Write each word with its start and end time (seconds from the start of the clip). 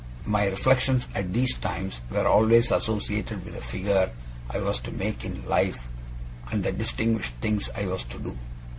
My 0.25 0.47
reflections 0.47 1.07
at 1.13 1.31
these 1.31 1.53
times 1.53 2.01
were 2.09 2.25
always 2.27 2.71
associated 2.71 3.45
with 3.45 3.53
the 3.53 3.61
figure 3.61 4.09
I 4.49 4.59
was 4.59 4.79
to 4.79 4.91
make 4.91 5.23
in 5.23 5.45
life, 5.47 5.89
and 6.51 6.63
the 6.63 6.71
distinguished 6.71 7.33
things 7.35 7.69
I 7.75 7.85
was 7.85 8.03
to 8.05 8.17
do. 8.17 8.37